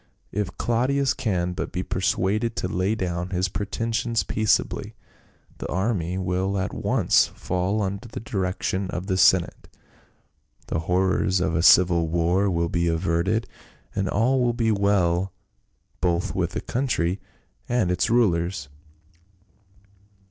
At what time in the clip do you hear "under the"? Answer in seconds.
7.83-8.19